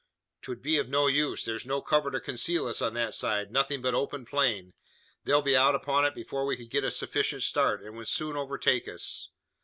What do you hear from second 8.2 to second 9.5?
overtake us.